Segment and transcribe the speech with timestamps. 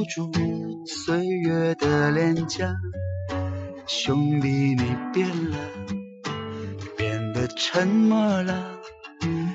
[0.00, 0.32] 不住
[0.86, 2.74] 岁月的脸颊。
[3.86, 5.58] 兄弟，你变了，
[6.96, 8.78] 变得沉默了。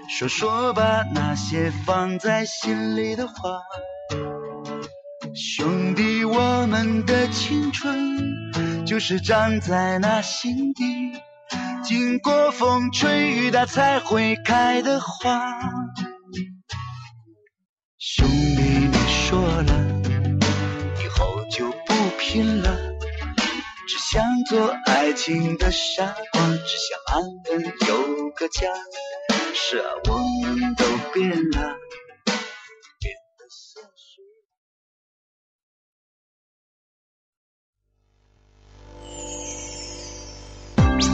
[0.08, 3.34] 说说吧，那些放在心里的话。
[5.34, 10.84] 兄弟，我们的青春就是长在那心底，
[11.84, 15.59] 经过风吹雨打才会开的花。
[17.98, 18.45] 兄弟
[24.48, 28.70] 做爱情的傻瓜，只想安稳有个家。
[29.55, 31.76] 是啊，我们都变了。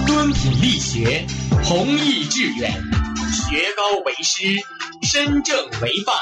[0.06, 1.26] 敦品力学，
[1.64, 2.70] 弘毅致远，
[3.32, 4.44] 学高为师，
[5.04, 6.18] 身正为范，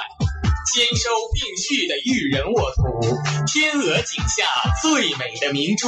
[0.72, 4.46] 兼收并蓄的育人沃土，天鹅颈下
[4.84, 5.88] 最美的明珠，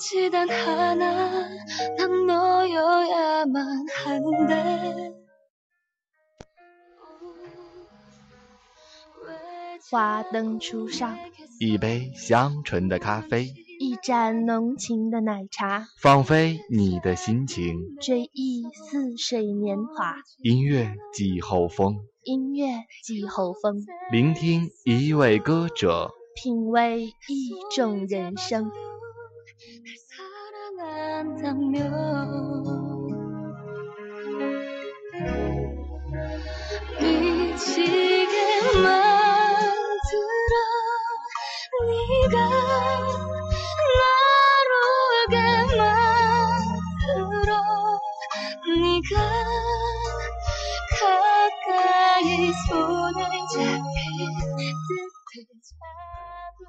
[0.00, 1.48] 지 단 하나
[1.96, 5.12] 난 너여야만 한데
[9.90, 11.16] 花灯初上，
[11.60, 20.16] 一杯香醇的咖啡，一盏浓情的奶茶，放飞你的心情，追忆似水年华。
[20.42, 28.70] 音乐季后风，音乐季后风，聆听一位歌者，品味一种人生。
[29.61, 29.85] 날
[31.37, 31.83] 사랑한다면.
[36.99, 38.35] 미치게
[38.81, 39.03] 만들어
[41.85, 42.35] 네가
[43.97, 44.01] 날
[44.81, 45.35] 울게
[45.77, 47.51] 만들어
[48.65, 49.13] 네가
[50.99, 52.29] 가까이
[52.67, 53.19] 손을
[53.53, 53.69] 잡힐
[54.57, 55.37] 듯
[55.69, 56.61] 잡은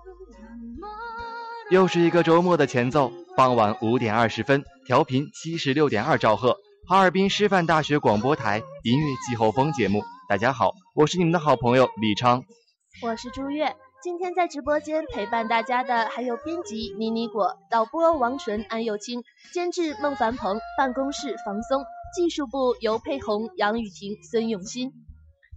[0.78, 0.82] 넌
[1.72, 10.02] 又是一个周末的前奏，傍晚五点二十分，调频七十六点二兆赫，哈尔滨师范大学广播台音乐季候风节目。
[10.28, 12.44] 大家好，我是你们的好朋友李昌，
[13.00, 13.74] 我是朱月。
[14.02, 19.22] 今天在直播间陪伴大家的还有编辑妮妮果、导播王纯、安又清、
[19.54, 21.82] 监制孟凡鹏、办公室房松、
[22.14, 24.92] 技术部尤佩红、杨雨婷、孙永新。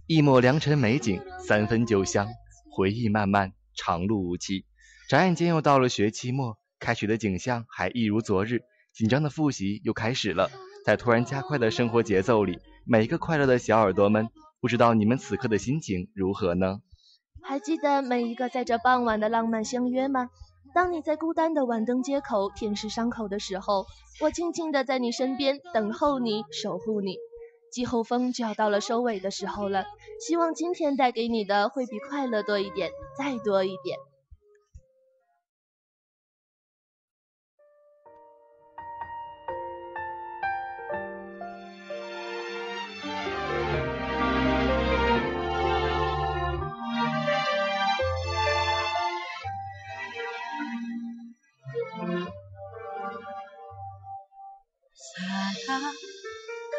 [0.06, 2.26] 一抹良辰美景，三分酒香，
[2.74, 4.64] 回忆漫漫，长路无期。
[5.08, 8.62] 眨眼间又到了学期末，开学的景象还一如昨日，
[8.92, 10.50] 紧张的复习又开始了。
[10.84, 14.28] 在突然加快的生活节奏里，每一个快乐的小耳朵们，
[14.60, 16.80] 不知道你们此刻的心情如何呢？
[17.40, 20.28] 还记得每一个在这傍晚的浪漫相约吗？
[20.74, 23.86] 当你在孤单的晚灯街口舔舐伤口的时候，
[24.20, 27.16] 我静静的在你身边等候你，守护你。
[27.70, 29.84] 季候风就要到了收尾的时候了，
[30.26, 33.96] 希望今天带给你的会比快乐多一点，再多一点。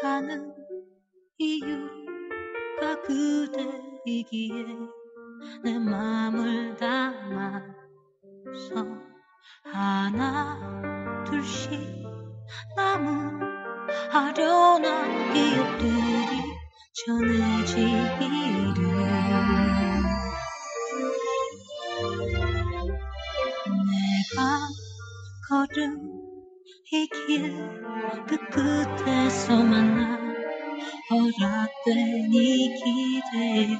[0.00, 0.54] 가는
[1.38, 4.64] 이유가 그대이기에
[5.64, 7.66] 내 맘을 담아서
[9.64, 11.80] 하나 둘씩
[12.76, 13.40] 남은
[14.12, 16.58] 아련한 기억들이
[17.06, 18.28] 전해지기를.
[23.88, 24.68] 내가
[25.48, 26.17] 걸은
[26.93, 27.51] 이 길
[28.27, 30.17] 그 끝에서 만나
[31.09, 33.77] 허락된 이 기대에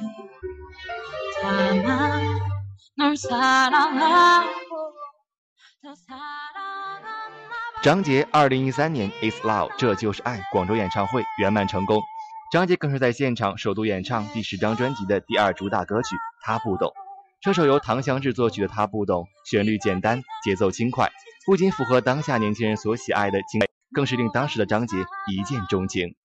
[1.40, 2.40] 다만
[2.96, 4.48] 널 사랑하고
[5.82, 12.02] 더 사랑하나 봐 张杰二零一三年《Is Love》这就是爱广州演唱会圆满成功，
[12.52, 16.88] 张杰更是在现场首度演唱第十张专辑的第二主打歌曲《他不懂》。
[17.40, 21.10] 这首由唐湘制作曲的《他不懂》，旋律简单，节奏轻快，
[21.45, 23.61] 不仅符合当下年轻人所喜爱的情，
[23.93, 24.97] 更是令当时的张杰
[25.31, 26.15] 一见钟情。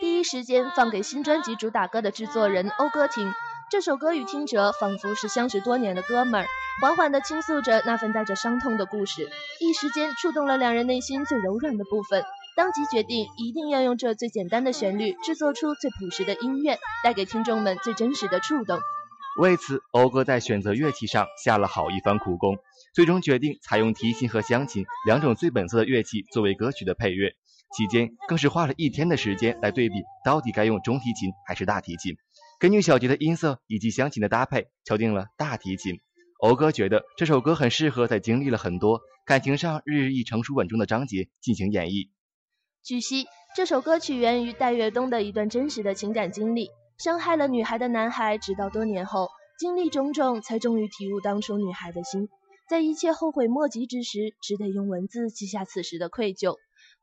[0.00, 3.32] 第一时间放给新专辑主打歌的制作人欧歌听，
[3.70, 6.46] 这首歌与听者仿佛是相识多年的哥们儿，
[6.80, 9.28] 缓缓地倾诉着那份带着伤痛的故事，
[9.60, 12.24] 一时间触动了两人内心最柔软的部分。
[12.56, 18.78] 当即决定一定要用这最简单的旋律，制作出最朴实的音乐，带给听众们最真实的触动。
[19.40, 22.56] 为此，欧歌在选择乐器上下了好一番苦功，
[22.94, 27.34] 最终决定采用提琴和湘琴两种最本色的乐器作为歌曲的配乐。
[27.76, 32.16] 期间更是花了一天的时间来对比，到底该用中提琴还是大提琴。
[32.60, 36.00] 根据小杰的音色以及湘琴的搭配，敲定了大提琴。
[36.38, 42.10] 欧哥觉得这首歌很适合在经历了很多感情上日益成熟稳重的张杰进行演绎。
[42.84, 43.26] 据悉，
[43.56, 46.68] 这首歌曲源于戴月东的一段真实的情感经历。
[46.96, 52.28] 伤害了女孩的男孩，直到多年后经历种种，才终于体悟当初女孩的心。
[52.68, 56.56] 在一切后悔莫及之时，只得用文字记下此时的愧疚。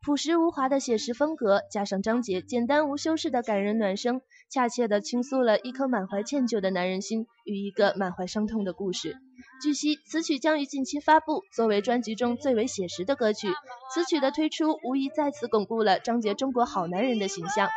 [0.04, 9.18] 朴实无华的写实风格，加上张杰简单无修饰的感人暖声，恰切地倾诉了一颗满怀歉疚的男人心与一个满怀伤痛的故事。
[9.62, 13.48] 据悉，此曲将于近期发布，作为专辑中最为写实的歌曲。
[13.94, 17.70] 此曲的推出，无疑再次巩固了张杰中国好男人的形象。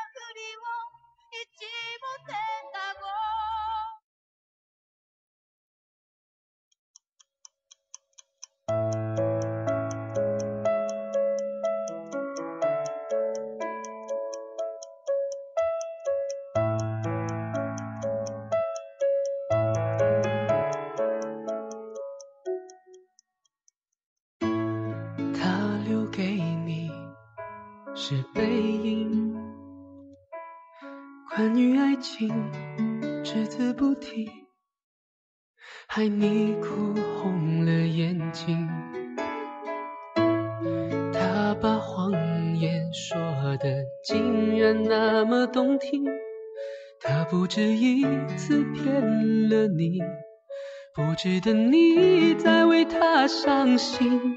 [51.24, 54.36] 值得你再为他伤心。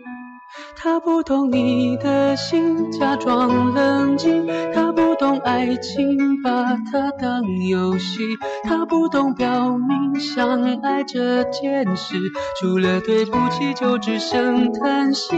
[0.78, 8.22] 他不懂你的心，假装冷静；他不懂爱情，把它当游戏；
[8.64, 12.16] 他不懂表明相爱这件事，
[12.62, 15.36] 除了对不起就只剩叹息。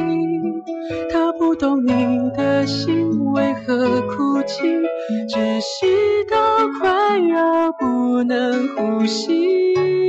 [1.12, 4.68] 他不懂你的心为何哭泣，
[5.28, 5.88] 窒息
[6.30, 6.38] 到
[6.80, 10.09] 快要不能呼吸。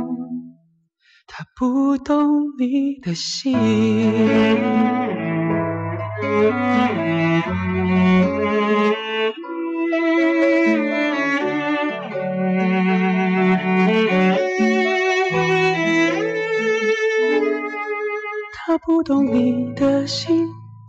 [1.41, 3.57] 他不懂你的心。
[18.53, 20.40] 他不懂你的心，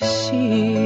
[0.00, 0.78] 心。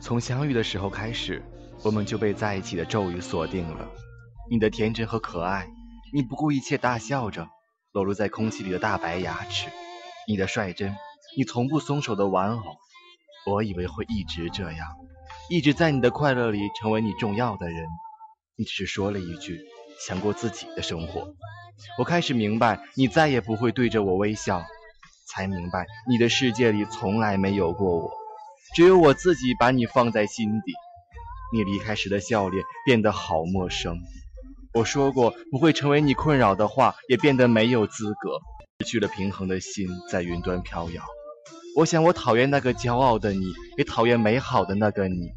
[0.00, 1.40] 从相遇的时候开始，
[1.84, 3.88] 我们就被在一起的咒语锁定了。
[4.50, 5.68] 你的天真和可爱，
[6.12, 7.46] 你不顾一切大笑着，
[7.92, 9.68] 裸露在空气里的大白牙齿，
[10.30, 10.94] 你的率真，
[11.36, 12.62] 你从不松手的玩偶。
[13.46, 14.86] 我以为会一直这样，
[15.48, 17.84] 一直在你的快乐里成为你重要的人。
[18.56, 19.58] 你只是说了一句，
[20.06, 21.34] 想过自己的生活。
[21.98, 24.62] 我开始明白，你再也不会对着我微笑，
[25.26, 28.12] 才明白你的世界里从来没有过我。
[28.76, 30.72] 只有我自己把你放在心底，
[31.52, 33.98] 你离开时的笑脸变得好陌生。
[34.74, 38.38] 我说过不会成为你困扰的话，也变得没有资格。
[38.80, 41.02] 失去了平衡的心在云端飘摇。
[41.76, 43.44] 我想我讨厌那个骄傲的你，
[43.76, 45.32] 也讨厌美好的那个你。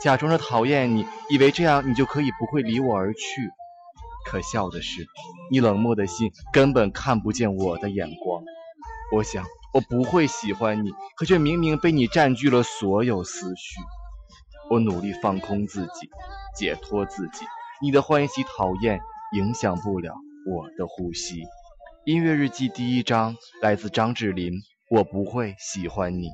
[0.00, 3.50] 假装着讨厌你，以为这样你就可以不会离我而去。
[4.24, 5.06] 可笑的是，
[5.50, 8.42] 你冷漠的心根本看不见我的眼光。
[9.12, 9.44] 我想。
[9.74, 13.78] 我不会喜欢你，可却明明被你占据了所有思绪。
[14.70, 16.08] 我努力放空自己，
[16.56, 17.44] 解脱自己。
[17.82, 18.98] 你的欢喜讨厌
[19.34, 20.14] 影响不了
[20.50, 21.44] 我的呼吸。
[22.08, 24.62] 音乐日记第一章来自张智霖。
[24.88, 26.30] 我不会喜欢你。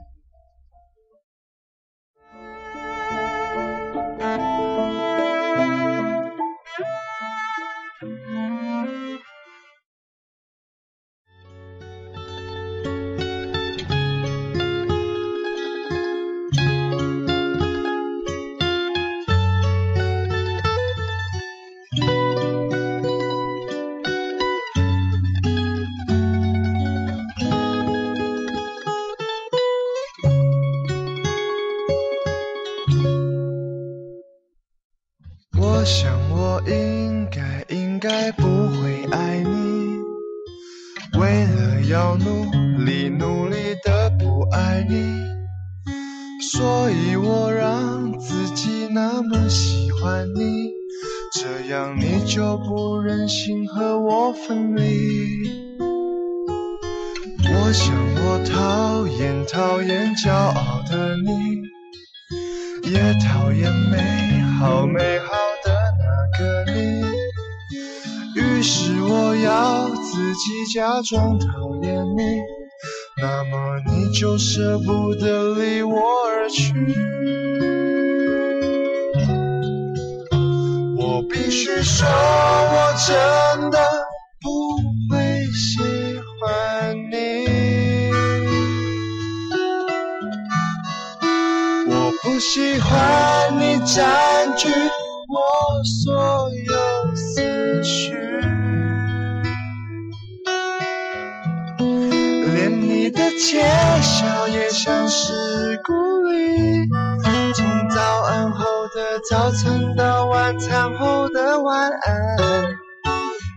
[110.67, 112.37] 餐后的晚安，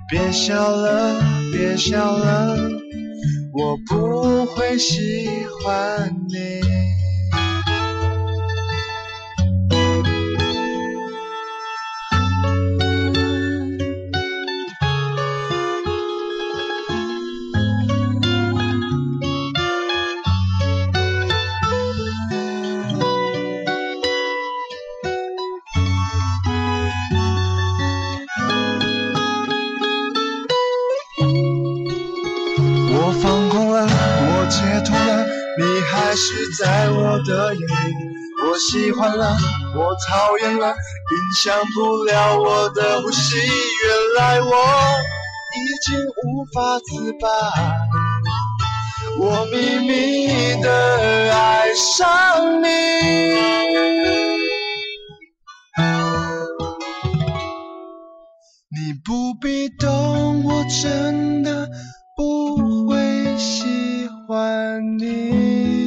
[0.10, 1.16] 别笑了，
[1.54, 2.58] 别笑了，
[3.54, 6.60] 我不会喜欢你。
[36.18, 37.68] 是在我的眼里。
[38.44, 39.38] 我喜欢了，
[39.76, 43.38] 我讨厌了，影响不了我的呼吸。
[43.38, 43.46] 原
[44.18, 44.48] 来我
[45.54, 47.28] 已经无法自拔，
[49.20, 52.68] 我秘密的爱上你。
[58.70, 61.70] 你不必懂，我真的
[62.16, 65.87] 不会喜欢你。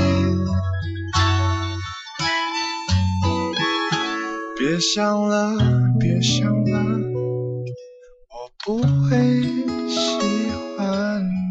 [4.71, 5.53] 别想了，
[5.99, 6.79] 别想了，
[8.31, 9.41] 我不会
[9.89, 11.50] 喜欢你。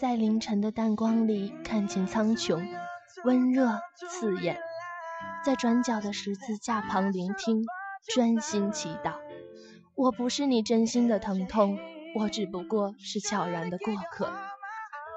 [0.00, 2.66] 在凌晨的淡光里看见苍穹，
[3.22, 3.68] 温热
[4.08, 4.58] 刺眼。
[5.44, 7.66] 在转角的十字架旁聆听，
[8.14, 9.16] 专心祈祷。
[9.94, 11.78] 我不是你真心的疼痛，
[12.14, 14.32] 我只不过是悄然的过客。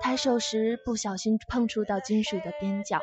[0.02, 3.00] 抬手时不小心碰触到金属的边角。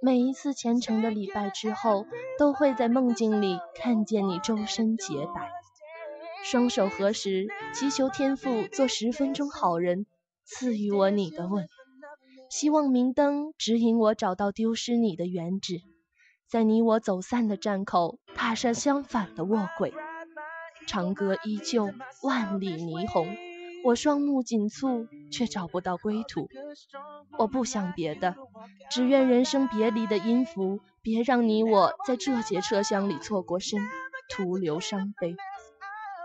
[0.00, 2.06] 每一次虔诚的礼拜之后，
[2.38, 5.50] 都会在梦境里看见你周身洁白。
[6.42, 10.06] 双手合十，祈求天父做十分钟好人。
[10.44, 11.66] 赐予我你的吻，
[12.50, 15.80] 希望明灯指引我找到丢失你的原址，
[16.46, 19.92] 在你我走散的站口踏上相反的卧轨。
[20.86, 21.88] 长歌依旧，
[22.22, 23.34] 万里霓虹，
[23.84, 26.46] 我双目紧蹙，却找不到归途。
[27.38, 28.36] 我不想别的，
[28.90, 33.80] 只愿人生别离的音符，别让你我在这节车厢里错过身，
[34.28, 35.36] 徒留伤悲。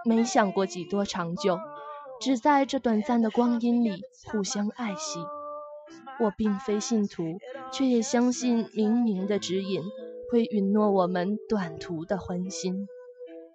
[0.04, 1.58] 没想过几多长久。
[2.20, 5.20] 只在这短暂的光阴里互相爱惜。
[6.20, 7.40] 我并非信徒，
[7.72, 9.82] 却也相信冥冥的指引
[10.32, 12.88] 会允诺我们短途的欢欣。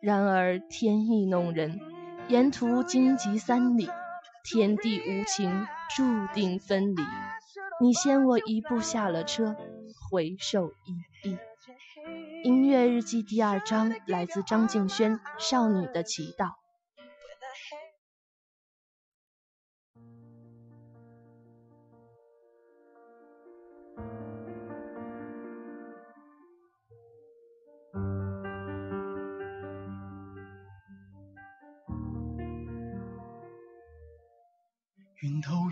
[0.00, 1.80] 然而天意弄人，
[2.28, 3.88] 沿途荆棘三里，
[4.44, 7.02] 天地无情，注定分离。
[7.80, 9.56] 你先我一步下了车，
[10.10, 11.38] 回首一地。
[12.42, 16.46] 音乐日记第二章来自张敬轩《少女的祈祷》。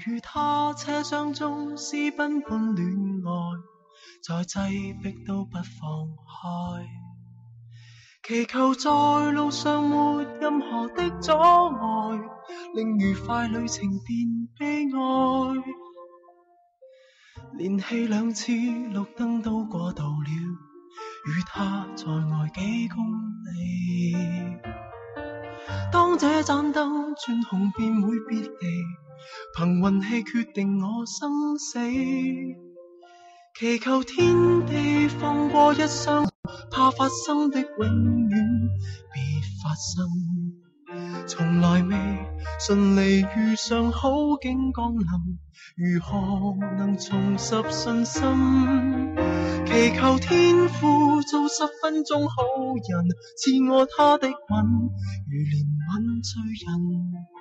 [0.07, 2.87] 与他车厢中私奔般恋
[3.25, 3.31] 爱，
[4.23, 5.63] 再挤迫都不放
[6.27, 6.87] 开。
[8.25, 12.21] 祈求在路上没任何的阻碍，
[12.75, 14.99] 令愉快旅程变悲哀。
[17.59, 20.31] 连气两次绿灯都过度了，
[21.27, 23.05] 与他在外几公
[23.55, 24.15] 里。
[25.93, 28.49] 当这盏灯转红便会别离，
[29.57, 31.79] 凭运气决定我生死。
[33.59, 36.29] 祈求天地放过一双，
[36.71, 38.69] 怕发生的永远
[39.13, 39.23] 别
[39.63, 40.09] 发生。
[41.27, 41.97] 从来未
[42.59, 45.07] 顺利遇上好景降临，
[45.77, 49.17] 如何能重拾信心？
[49.67, 52.35] 祈求天父做十分钟好
[52.75, 53.09] 人，
[53.39, 54.35] 赐我他的吻，
[55.29, 57.32] 如怜悯罪人。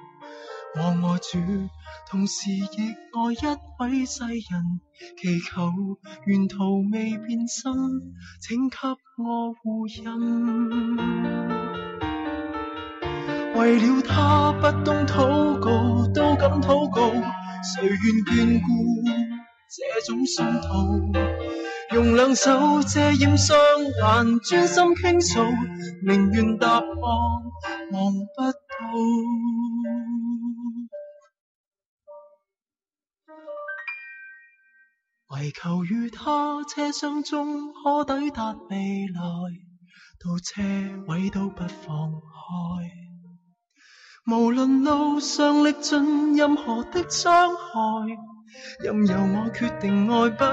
[0.74, 1.38] 我爱主，
[2.10, 3.46] 同时亦爱一
[3.80, 4.80] 位世人，
[5.18, 5.70] 祈求
[6.28, 7.74] 沿途未变心，
[8.40, 8.78] 请给
[9.18, 10.06] 我护荫。
[13.56, 17.12] 为了他不懂祷告，都敢祷告，
[17.62, 18.70] 谁愿眷顾
[19.70, 21.12] 这种信徒？
[21.94, 25.42] 用两手遮掩双眼，专心倾诉，
[26.08, 26.84] 宁愿答案
[27.92, 28.58] 望不到。
[35.32, 39.22] 唯求与他车厢中可抵达未来，
[40.20, 40.62] 到车
[41.08, 42.28] 位都不放开。
[44.30, 47.64] 无论路上历尽任何的伤害，
[48.84, 50.52] 任由我决定爱不爱。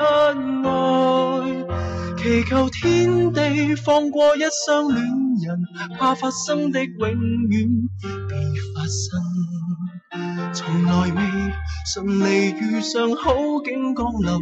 [2.19, 5.05] 祈求天地放过一双恋
[5.43, 5.61] 人，
[5.99, 7.11] 怕发生的永
[7.49, 7.69] 远
[8.29, 8.37] 别
[8.75, 9.58] 发生。
[10.53, 11.23] 从来未
[11.87, 13.33] 顺利遇上好
[13.65, 14.41] 景降临，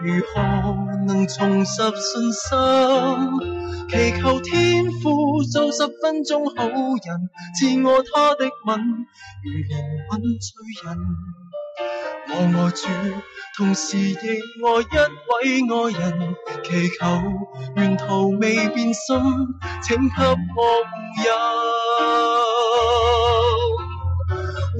[0.00, 0.40] 如何
[1.06, 2.58] 能重拾信心？
[3.88, 9.06] 祈求天父做十分钟好人，赐我他的吻，
[9.44, 9.72] 如怜
[10.08, 10.50] 悯罪
[10.84, 10.86] 人。
[12.28, 12.86] 我爱主，
[13.56, 14.20] 同时亦爱
[14.80, 14.94] 一
[15.28, 15.32] 位
[15.68, 16.34] 爱人，
[16.64, 17.00] 祈求
[17.76, 19.16] 沿途未变心，
[19.82, 20.36] 请给我护
[21.18, 21.24] 荫。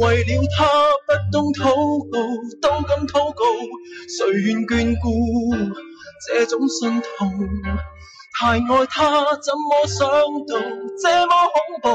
[0.02, 0.66] 为了他
[1.06, 1.62] 不懂祷
[2.10, 2.18] 告，
[2.60, 3.44] 都敢祷告，
[4.08, 5.06] 谁愿眷顾
[6.26, 7.06] 这种信徒？
[8.36, 10.58] 太爱他，怎么想到
[11.00, 11.88] 这么恐怖？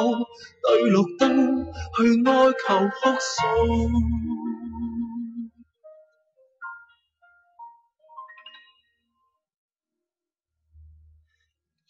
[0.64, 1.66] 对绿灯
[1.98, 2.32] 去哀
[2.66, 3.36] 求哭诉。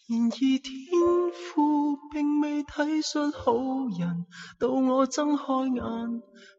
[0.09, 0.71] 然而天
[1.33, 3.53] 父并未体恤好
[3.99, 4.25] 人，
[4.57, 5.43] 到我睁开
[5.75, 5.83] 眼，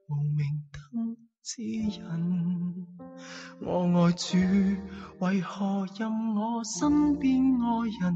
[0.06, 2.86] 无明灯指引。
[3.62, 4.36] 我爱主，
[5.20, 8.14] 为何任我身边爱人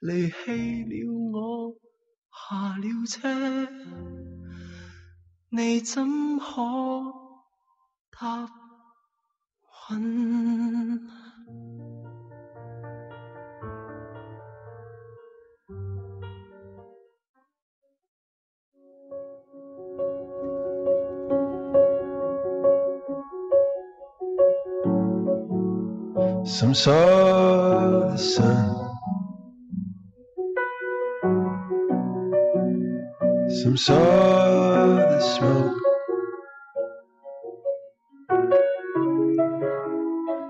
[0.00, 0.92] 离弃了
[1.32, 1.76] 我，
[2.32, 3.68] 下了车？
[5.50, 6.46] 你怎可
[8.10, 8.50] 答
[9.92, 11.08] 允？
[26.48, 28.90] Some saw the sun,
[33.62, 35.78] some saw the smoke,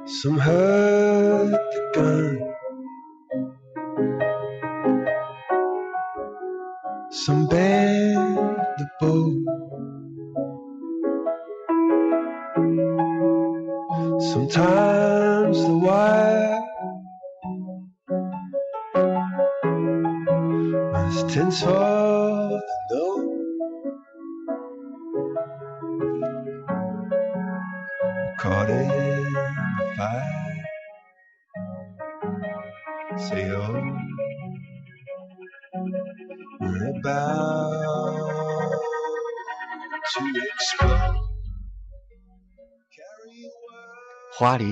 [0.06, 0.67] some heard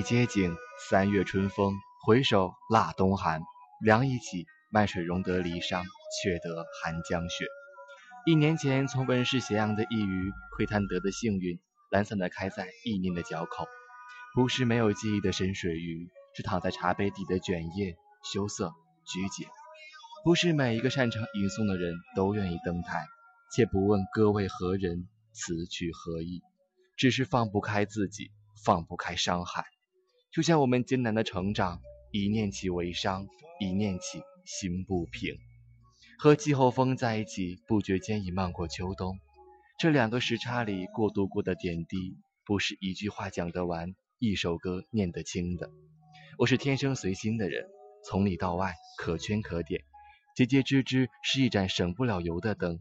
[0.07, 0.55] 街景，
[0.89, 1.73] 三月春风，
[2.05, 3.41] 回首腊冬寒。
[3.83, 5.83] 凉意起，漫水融得离殇，
[6.23, 7.45] 却得寒江雪。
[8.25, 11.59] 一年前从温室斜阳的一隅窥探得的幸运，
[11.91, 13.67] 懒散的开在意念的角口。
[14.33, 19.45] 不是没有记忆的深水鱼，是躺在茶杯底的卷叶，羞涩拘谨。
[20.23, 23.05] 不是每一个擅长吟诵的人都愿意登台，
[23.53, 26.41] 且不问歌为何人，词曲何意，
[26.95, 28.31] 只是放不开自己，
[28.63, 29.65] 放不开伤害。
[30.31, 33.27] 就像我们艰难的成长，一念起为伤，
[33.59, 35.35] 一念起心不平。
[36.19, 39.19] 和季候风在一起，不觉间已漫过秋冬。
[39.79, 45.69] 这两个时差里过渡过的点滴，不是一句话讲得完，一首歌念得清的。
[46.39, 47.67] 我是天生随心的人，
[48.03, 49.81] 从里到外可圈可点，
[50.35, 52.79] 结结枝枝是一盏省不了油的灯。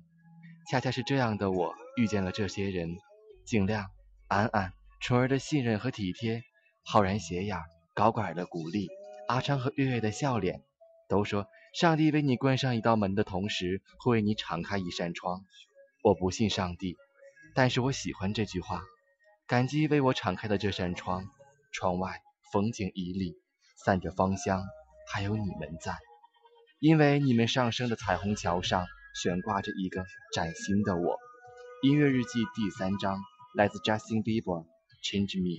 [0.71, 2.97] 恰恰是这样的我，遇见了这些人：
[3.45, 3.87] 尽量、
[4.29, 6.43] 安安、纯儿的信任和体贴，
[6.89, 7.59] 浩然斜眼、
[7.95, 8.89] 高管的鼓励，
[9.27, 10.63] 阿昌和月月的笑脸。
[11.09, 15.45] 都说上帝为你关上一道门的同时，会为你敞开一扇窗。
[16.05, 16.97] 我不信上帝，
[17.57, 18.85] 但是我喜欢这句话，
[19.49, 21.25] 感激为我敞开的这扇窗。
[21.73, 22.23] 窗外
[22.53, 23.35] 风景旖旎，
[23.85, 24.63] 散着芳香，
[25.13, 25.93] 还有你们在，
[26.79, 28.87] 因为你们上升的彩虹桥上
[29.21, 31.19] 悬挂着一个崭新的我。
[31.83, 33.21] 音乐日记第三章，
[33.57, 34.65] 来自 Justin Bieber，
[35.03, 35.59] 《Change Me》。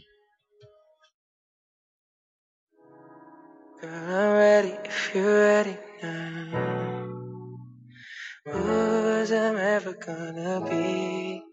[3.79, 6.87] Girl, I'm ready if you're ready now.
[8.47, 11.43] Was I'm ever gonna be?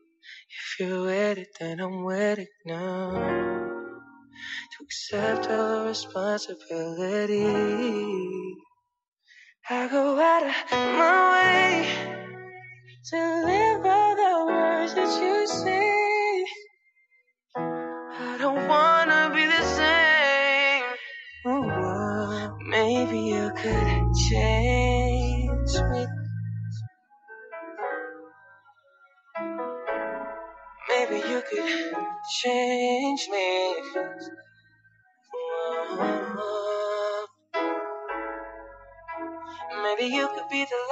[0.49, 3.13] If you're with it, then I'm with it now.
[3.13, 7.45] To accept all the responsibility.
[9.69, 12.23] I go out of my way
[13.11, 15.94] to live all the words that you say.
[23.05, 26.07] Maybe you could change me.
[30.89, 31.97] Maybe you could
[32.41, 33.75] change me.
[39.83, 40.84] Maybe you could be the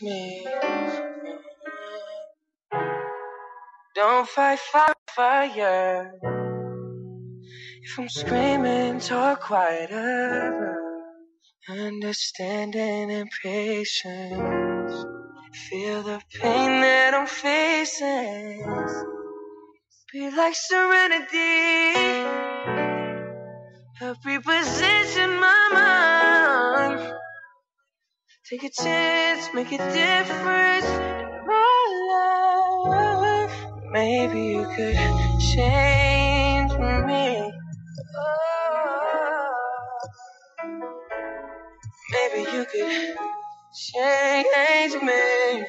[0.00, 0.46] Me.
[3.94, 6.12] Don't fight fire, fire.
[7.82, 10.78] If I'm screaming, talk quieter.
[11.68, 15.04] Understanding and patience.
[15.68, 18.64] Feel the pain that I'm facing.
[20.12, 21.94] Be like serenity.
[23.98, 25.91] Help reposition my mind.
[28.52, 33.50] Take a chance, make a difference in my life.
[33.90, 34.94] Maybe you could
[35.40, 37.50] change me.
[42.12, 43.16] Maybe you could
[43.72, 45.64] change me.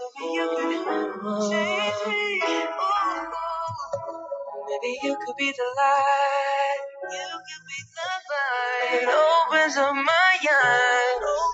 [0.00, 2.40] Maybe you could change me.
[4.70, 6.80] Maybe you could be the light.
[7.12, 9.02] You could be the light.
[9.02, 11.45] It opens up my eyes.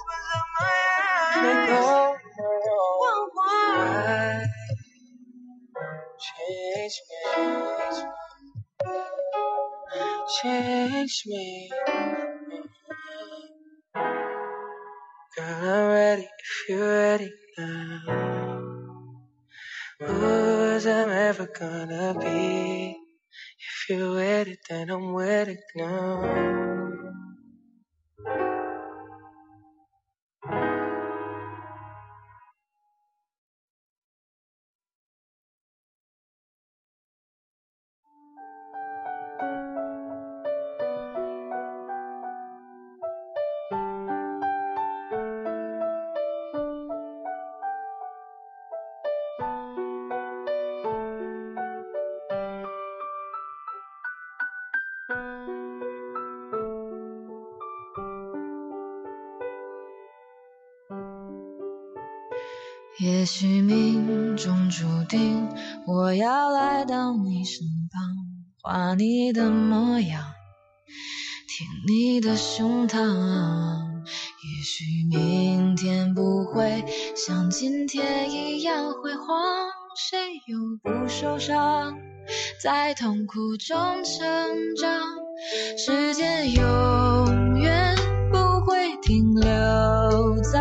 [10.41, 11.71] Change me.
[68.95, 70.23] 你的模样，
[71.49, 72.99] 听你的胸膛。
[72.99, 79.27] 也许明天不会像今天一样辉煌，
[79.97, 81.97] 谁又不受伤，
[82.63, 85.01] 在痛苦中成长。
[85.77, 87.97] 时间永远
[88.31, 89.51] 不会停留
[90.53, 90.61] 在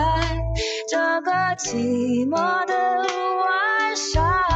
[0.89, 4.50] 这个寂寞的晚上。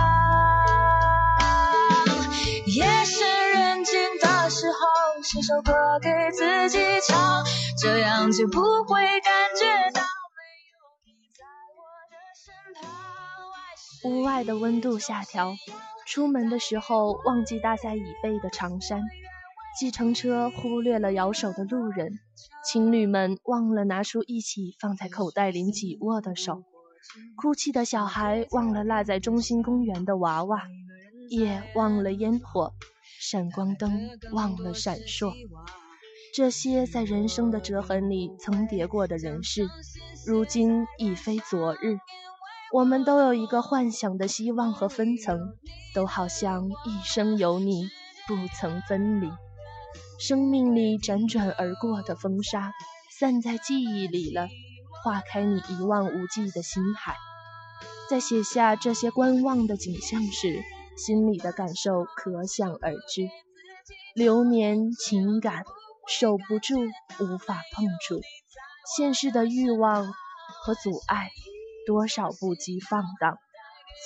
[5.47, 7.43] 首歌给自己唱，
[7.77, 11.45] 这样就不会感觉到没有你在
[11.77, 14.09] 我的身旁。
[14.09, 15.53] 屋外的温度下调，
[16.07, 19.03] 出门的时候忘记搭在椅背的长衫，
[19.79, 22.17] 计程车忽略了摇手的路人，
[22.65, 26.63] 情侣们忘了拿出一起放在口袋里紧握的手，
[27.35, 30.63] 哭泣的小孩忘了落在中心公园的娃娃，
[31.29, 32.73] 夜忘了烟火，
[33.27, 35.33] 闪光灯忘了闪烁。
[36.31, 39.67] 这些在人生的折痕里层叠过的人事，
[40.27, 41.97] 如今已非昨日。
[42.71, 45.39] 我们都有一个幻想的希望和分层，
[45.95, 47.89] 都好像一生有你，
[48.27, 49.31] 不曾分离。
[50.19, 52.73] 生命里辗转而过的风沙，
[53.17, 54.49] 散在记忆里了，
[55.03, 57.15] 化开你一望无际的心海。
[58.07, 60.63] 在写下这些观望的景象时，
[60.95, 63.29] 心里的感受可想而知。
[64.15, 65.63] 流年情感，
[66.07, 66.75] 守不住，
[67.19, 68.21] 无法碰触，
[68.95, 70.13] 现实的欲望
[70.63, 71.29] 和阻碍。
[71.85, 73.37] 多少不羁放荡，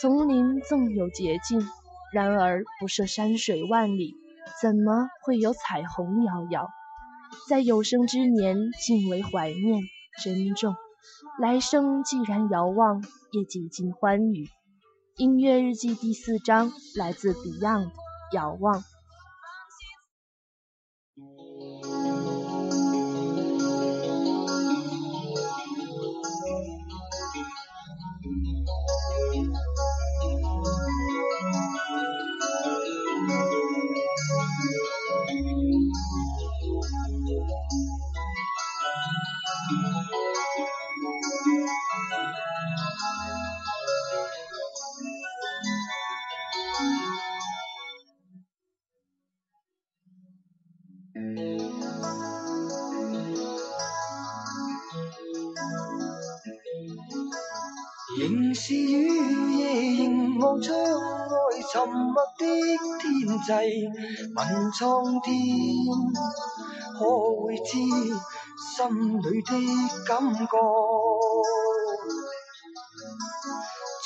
[0.02, 1.66] 丛林纵有捷径，
[2.12, 4.16] 然而不涉山水万里，
[4.62, 6.68] 怎么会有彩虹遥遥？
[7.48, 9.82] 在有生之年，尽为怀念
[10.22, 10.74] 珍重；
[11.40, 14.50] 来生既然遥望，也几经欢愉。
[15.20, 17.88] 音乐日记第四章，来自 Beyond，
[18.32, 18.80] 《遥望》。
[63.50, 63.54] 际，
[64.36, 64.40] 问
[64.78, 65.34] 苍天，
[67.00, 67.00] 可
[67.42, 67.72] 会知
[68.78, 68.78] 心
[69.18, 69.52] 里的
[70.08, 70.54] 感觉？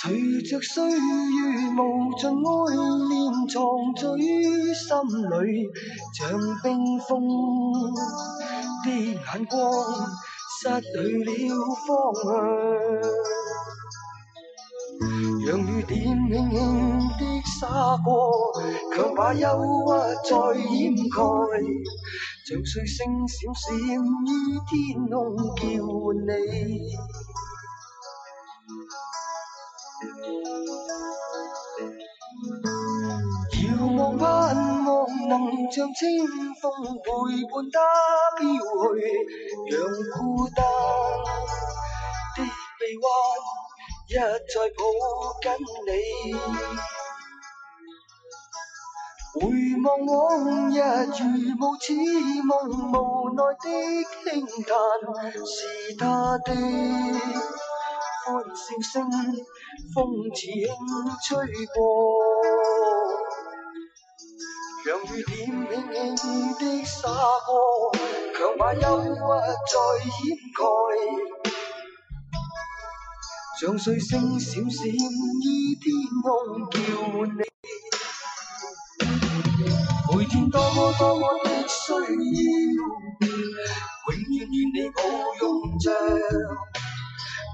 [0.02, 0.96] 随着岁月
[1.78, 1.82] 无
[2.18, 2.52] 尽爱
[3.10, 3.12] 恋
[3.50, 3.54] 藏
[3.96, 4.02] 在
[4.74, 4.88] 心
[5.30, 5.34] 里，
[6.18, 6.22] 像
[6.62, 7.12] 冰封
[8.86, 9.54] 的眼光
[10.62, 11.32] 失去了
[11.86, 11.90] 方
[12.24, 13.33] 向。
[15.46, 16.56] 让雨点轻轻
[17.18, 17.22] 的
[17.60, 17.68] 洒
[18.04, 18.54] 过，
[18.96, 19.90] 强把忧郁
[20.24, 20.30] 再
[20.70, 21.20] 掩盖，
[22.46, 24.28] 像碎星闪闪于
[24.70, 24.72] 天
[25.10, 26.32] 空叫唤你。
[33.64, 33.66] 遥
[33.98, 34.26] 望盼
[34.86, 34.88] 望
[35.28, 35.32] 能
[35.72, 36.04] 像清
[36.62, 36.64] 风
[37.04, 37.06] 陪
[37.50, 37.76] 伴他
[38.38, 38.42] 飘
[38.96, 38.98] 去，
[39.72, 39.74] 让
[40.18, 40.64] 孤单
[42.36, 42.40] 的
[42.80, 43.06] 臂弯。
[44.06, 44.20] 一再
[44.76, 44.84] 抱
[45.42, 45.46] 紧
[45.88, 45.90] 你，
[49.34, 49.42] 回
[49.82, 50.14] 望往
[50.70, 50.76] 日
[51.08, 51.18] 如
[51.58, 51.84] 无似
[52.44, 52.52] 梦，
[52.92, 52.94] 无
[53.34, 53.66] 奈的
[54.24, 54.76] 轻叹，
[55.46, 55.56] 是
[55.98, 56.04] 他
[56.40, 56.48] 的。
[58.26, 58.94] 欢笑声，
[59.94, 60.02] 风
[60.36, 60.52] 似轻
[61.26, 61.32] 吹
[61.74, 61.76] 过，
[64.86, 65.34] 让雨点
[65.94, 66.24] 轻轻
[66.56, 67.10] 的洒
[67.48, 67.52] 过，
[68.38, 70.22] 强把忧郁再掩
[70.54, 70.62] 盖。
[73.60, 76.80] 像碎星闪闪于天空叫
[77.12, 77.44] 唤你，
[80.18, 82.00] 每天多么多么的需要，
[84.10, 85.02] 永远与你抱
[85.40, 85.92] 拥着，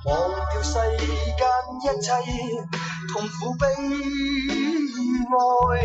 [0.06, 0.10] 忘
[0.52, 1.44] 掉世间
[1.84, 2.08] 一切
[3.12, 3.68] 痛苦悲
[5.76, 5.78] 哀，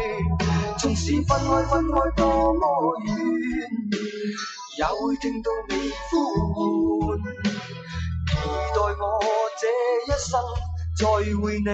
[0.78, 2.62] 纵使分开分开多么
[3.04, 3.12] 远，
[4.78, 6.12] 也会听到你呼
[7.00, 7.18] 唤，
[8.44, 9.34] 期待我。
[9.60, 9.68] 这
[10.12, 10.40] 一生
[10.96, 11.06] 再
[11.40, 11.64] 会你。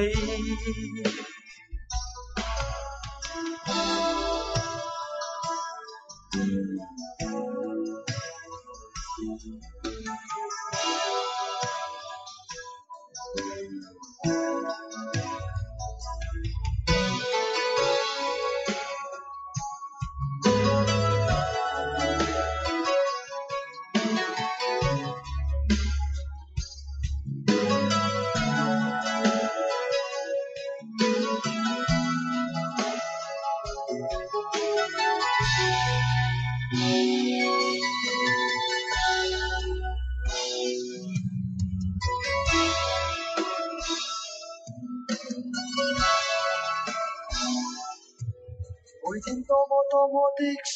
[50.41, 50.75] 的需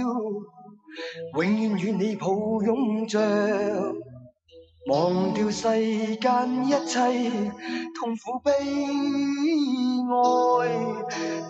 [0.00, 0.02] 要，
[1.34, 2.26] 永远与你抱
[2.62, 3.14] 拥着，
[4.90, 5.62] 忘掉世
[6.16, 6.98] 间一切
[7.94, 8.50] 痛苦悲
[10.10, 10.12] 哀。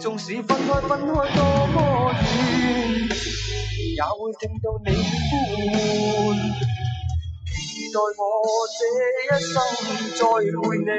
[0.01, 3.09] 纵使分开分开多么远。
[3.97, 5.31] 也會聽到你呼
[6.27, 6.37] 唤，
[7.47, 7.55] 期
[7.93, 8.23] 待我
[8.77, 8.79] 這
[9.23, 9.55] 一生
[10.17, 10.23] 再
[10.59, 10.91] 會你。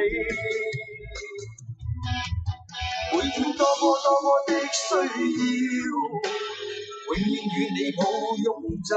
[3.14, 5.86] 每天多麼多麼的需要，
[7.06, 8.02] 永遠與你抱
[8.44, 8.48] 拥
[8.84, 8.92] 着，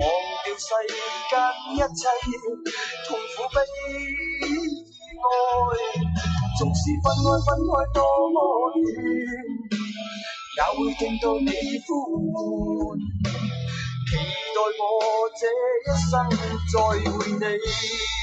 [0.00, 0.02] 忘
[0.44, 0.68] 掉世
[1.28, 1.32] 间
[1.74, 2.00] 一切
[3.06, 3.92] 痛苦不意
[5.20, 5.22] 外。
[6.58, 7.98] 縱使分開分開多
[8.30, 8.36] 麼
[8.80, 8.82] 遠，
[10.56, 11.50] 也會聽到你
[11.86, 11.88] 呼
[12.32, 12.96] 唤，
[14.08, 14.82] 期待我
[15.38, 15.42] 這
[15.84, 16.12] 一生
[16.72, 16.74] 再
[17.12, 18.19] 會你。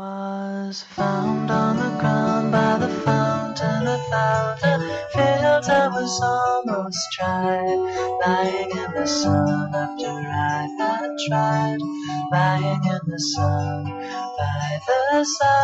[0.00, 4.80] Was found on the ground by the fountain, the fountain
[5.12, 7.60] fields I was almost dry,
[8.24, 11.80] lying in the sun after I had tried,
[12.32, 13.84] lying in the sun
[14.38, 15.60] by the side.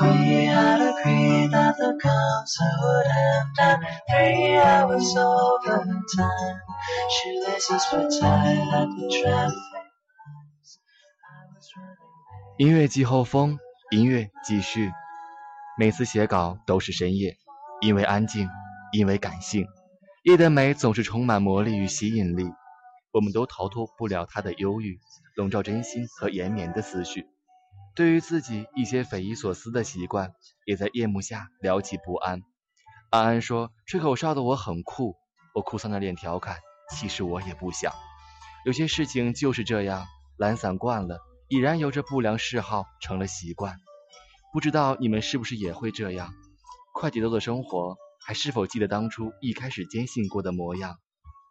[0.00, 3.78] We had agreed that the concert would end at
[4.08, 5.84] three hours over
[6.16, 6.60] time.
[7.10, 9.73] Shoelaces were tied like the traffic.
[12.56, 13.58] 音乐季后风，
[13.90, 14.92] 音乐继续。
[15.76, 17.36] 每次写稿都是深夜，
[17.80, 18.48] 因为安静，
[18.92, 19.66] 因为感性。
[20.22, 22.44] 夜的美总是充满魔力与吸引力，
[23.12, 25.00] 我们都逃脱不了它的忧郁，
[25.34, 27.26] 笼罩真心和延绵的思绪。
[27.96, 30.30] 对于自己一些匪夷所思的习惯，
[30.64, 32.40] 也在夜幕下聊起不安。
[33.10, 35.16] 安安说：“吹口哨的我很酷。”
[35.56, 36.58] 我哭丧着脸调侃
[36.94, 37.92] ：“其实我也不想。”
[38.64, 41.18] 有些事情就是这样，懒散惯了，
[41.48, 43.78] 已然由着不良嗜好成了习惯。
[44.52, 46.32] 不知道你们是不是也会这样？
[46.92, 50.96] 快节奏的生活，还是否记得当初一开始坚信过的模样？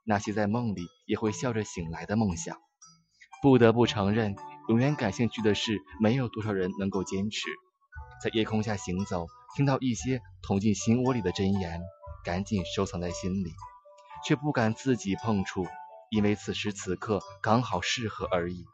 [0.06, 2.58] 那些在梦里也会笑着醒来的梦想。
[3.41, 4.36] 不得不承认，
[4.70, 7.48] 永远感兴趣的事，没有多少人能够坚持。
[8.22, 11.82] 在夜空下行走，听到一些捅进心窝里的真言，
[12.24, 13.52] 赶紧收藏在心里，
[14.26, 15.68] 却不敢自己碰触，
[16.10, 18.66] 因为此时此刻刚好适合而已。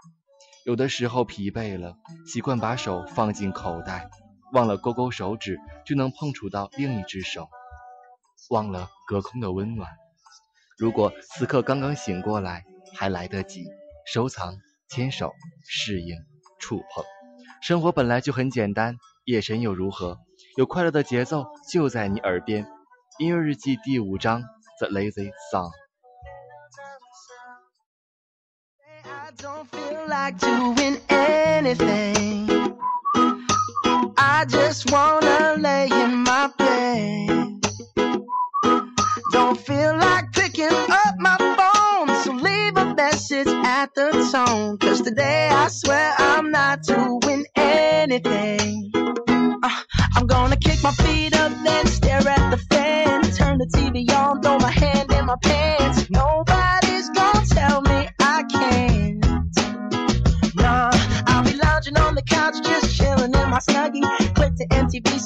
[0.65, 1.95] 有的时候疲惫了，
[2.27, 4.09] 习惯把手放进口袋，
[4.51, 7.47] 忘了勾勾手指就能碰触到另一只手，
[8.49, 9.89] 忘了隔空的温暖。
[10.77, 13.65] 如果此刻刚刚醒过来，还来得及
[14.05, 14.55] 收藏、
[14.89, 15.33] 牵手、
[15.67, 16.15] 适应、
[16.59, 17.03] 触碰。
[17.61, 18.95] 生活本来就很简单，
[19.25, 20.19] 夜深又如何？
[20.57, 22.65] 有快乐的节奏就在你耳边。
[23.17, 24.41] 音乐日记第五章
[24.79, 25.69] 《The Lazy Song》。
[30.07, 32.49] Like doing anything.
[34.17, 37.61] I just wanna lay in my bed.
[39.31, 44.77] Don't feel like picking up my phone, so leave a message at the tone.
[44.77, 48.91] Cause today I swear I'm not doing anything.
[48.95, 49.81] Uh,
[50.15, 53.23] I'm gonna kick my feet up, then stare at the fan.
[53.33, 55.78] Turn the TV on, throw my hand in my pants.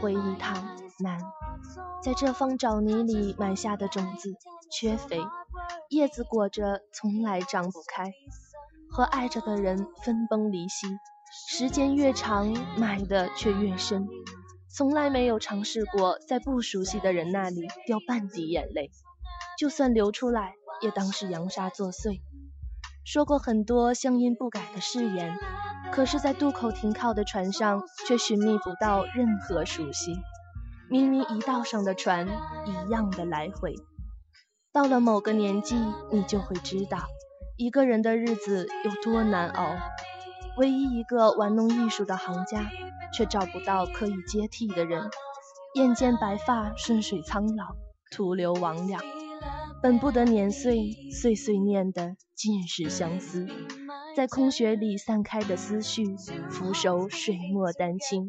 [0.00, 1.20] 回一趟难。
[2.02, 4.34] 在这方沼泥里埋下的种子，
[4.70, 5.20] 缺肥，
[5.90, 8.12] 叶子裹着，从来长不开。
[8.90, 10.88] 和爱着的人分崩离析，
[11.54, 14.08] 时间越长，埋的却越深。
[14.68, 18.90] 从来没有尝试过在不熟悉的人那里掉半滴眼泪，
[19.58, 22.22] 就算流出来，也当是扬沙作碎。
[23.04, 25.36] 说过很多乡音不改的誓言，
[25.92, 30.16] 可是，在渡口停靠的船上，却寻觅不到任何熟悉。
[30.88, 32.28] 明明一道上的船，
[32.66, 33.74] 一样的来回。
[34.72, 35.76] 到了某个年纪，
[36.10, 36.98] 你就会知道，
[37.56, 39.76] 一个人的日子有多难熬。
[40.56, 42.70] 唯一一个玩弄艺术的行家，
[43.12, 45.10] 却找不到可以接替的人。
[45.74, 47.76] 眼见白发顺水苍老，
[48.10, 48.98] 徒留魍魉。
[49.82, 53.46] 本不得年岁，岁岁念的尽是相思。
[54.16, 56.16] 在空穴里散开的思绪，
[56.50, 58.28] 俯首水墨丹青。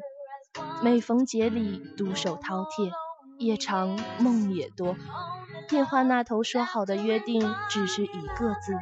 [0.84, 2.92] 每逢节里，独守饕餮，
[3.40, 4.96] 夜长梦也多。
[5.68, 8.74] 电话那头说好的约定，只是一个字：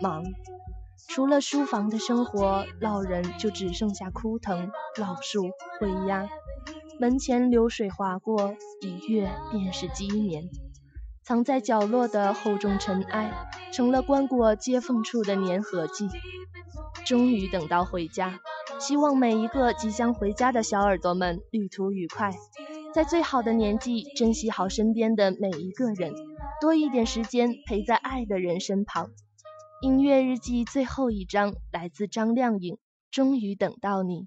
[0.00, 0.24] 忙。
[1.08, 6.28] 除了书房的生活，老人就只剩下枯藤、老树、灰鸦。
[6.98, 10.48] 门前流水划过，一跃便是鸡年。
[11.22, 13.32] 藏在角落的厚重尘埃，
[13.72, 16.08] 成了棺椁接缝处的粘合剂。
[17.06, 18.40] 终于等到回家，
[18.78, 22.32] 希望每一个即将回家的小耳朵们旅途愉快，
[22.94, 26.14] 在最好的年纪珍惜好身边的每一个人，
[26.60, 29.10] 多一点时间陪在爱的人身旁。
[29.82, 32.76] 音乐日记最后一章来自张靓颖，
[33.10, 34.26] 终于等到你。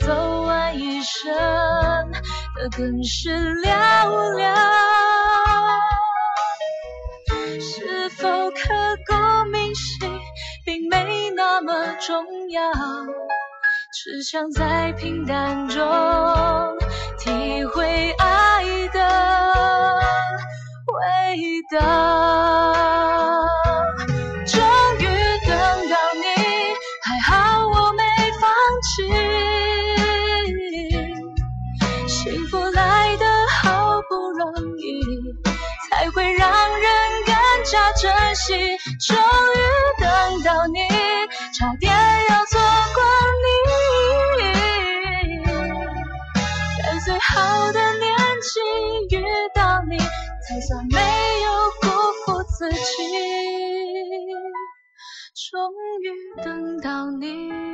[0.00, 1.32] 走完一生
[2.56, 3.68] 的更是寥
[4.36, 4.54] 寥。
[7.60, 8.58] 是否刻
[9.06, 9.14] 骨
[9.50, 10.20] 铭心，
[10.64, 12.72] 并没那么重要，
[13.92, 15.78] 只想在平淡中
[17.18, 20.00] 体会爱的
[20.92, 22.43] 味道。
[38.34, 38.52] 惜。
[38.98, 39.58] 终于
[40.00, 40.78] 等到你，
[41.58, 41.92] 差点
[42.28, 42.60] 要错
[42.94, 43.02] 过
[43.42, 44.44] 你，
[46.82, 49.18] 在最好的年纪遇
[49.54, 50.98] 到你，才算没
[51.42, 51.48] 有
[51.80, 51.88] 辜
[52.26, 52.78] 负自己。
[55.50, 55.72] 终
[56.02, 56.04] 于
[56.42, 57.73] 等到你。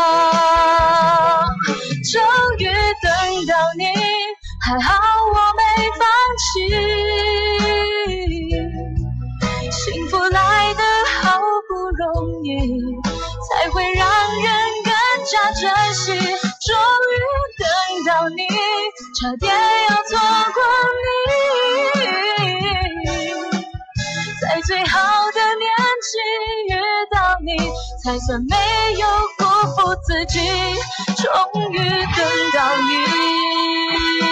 [4.71, 4.95] 还好
[5.27, 5.61] 我没
[5.99, 6.07] 放
[6.37, 6.71] 弃。
[9.69, 10.81] 幸福来得
[11.19, 12.47] 好不容易，
[13.49, 14.49] 才会让人
[14.85, 14.93] 更
[15.25, 15.61] 加珍
[15.93, 16.07] 惜。
[16.13, 17.19] 终于
[17.59, 17.67] 等
[18.07, 18.47] 到你，
[19.19, 19.53] 差点
[19.89, 20.17] 要错
[20.53, 20.63] 过
[21.03, 21.99] 你，
[24.39, 24.97] 在最好
[25.33, 25.69] 的年
[26.01, 26.17] 纪
[26.69, 26.75] 遇
[27.11, 27.57] 到你，
[28.05, 28.55] 才算没
[28.97, 29.05] 有
[29.37, 29.43] 辜
[29.75, 30.39] 负自己。
[31.17, 31.27] 终
[31.73, 34.30] 于等到你。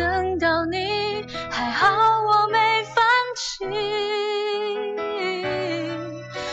[0.00, 1.86] 等到你，还好
[2.22, 3.04] 我没放
[3.36, 3.66] 弃。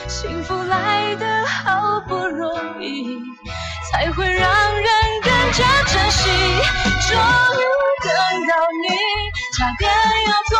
[0.10, 3.18] 幸福来得好不容易，
[3.90, 4.92] 才会让人
[5.24, 6.28] 更加珍惜。
[7.08, 7.18] 终
[7.56, 7.64] 于
[8.04, 8.12] 等
[8.50, 8.90] 到你，
[9.58, 9.90] 差点
[10.28, 10.60] 要错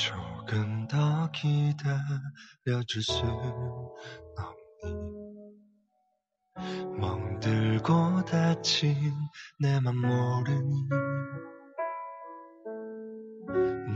[0.00, 3.28] 조금 더 기다려 줄순
[4.38, 5.10] 없니?
[6.98, 8.94] 멍들고 다친
[9.58, 10.88] 내 맘 모르니?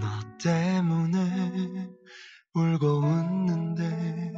[0.00, 0.06] 너
[0.42, 1.88] 때문에
[2.54, 4.32] 울고 웃는데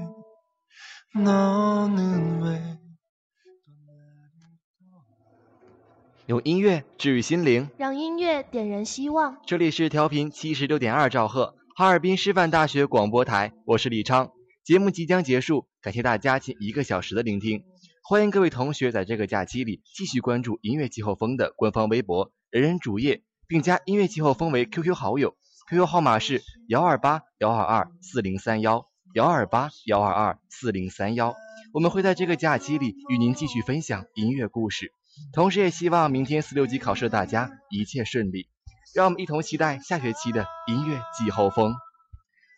[1.17, 2.76] 너는 왜
[6.27, 9.37] 用音乐治愈心灵，让音乐点燃希望。
[9.47, 14.33] 这里是调频七十六点二兆赫，哈尔滨师范大学广播台，我是李昌。
[14.64, 17.62] 节目即将结束，感谢大家近一个小时的聆听。
[18.03, 25.37] 欢迎各位同学在这个假期里继续关注音乐季候风的官方微博“人人主页”，并加音乐季候风为 QQ 好友
[25.70, 31.37] ，QQ 号码是幺二八幺二二四零三幺幺二八幺二二四零三幺。
[31.72, 34.91] 我们会在这个假期里与您继续分享音乐故事。
[35.33, 38.49] 同时，也希望明天四六级考试的大家一切顺利。
[38.95, 41.75] 让我们一同期待下学期的音乐季后风。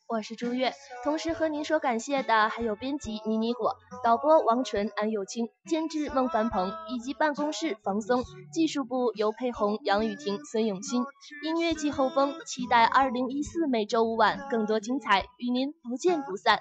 [0.06, 0.72] 我是朱月，
[1.04, 11.02] 同时和您说感谢的还有编辑妮妮果、导播王纯、安又清、监制孟凡鹏以及办公室房松、技术部尤佩红、杨雨婷、孙永新。
[11.44, 16.60] 音乐季后风，期待二零一四每周五晚更多精彩，与您不见不散。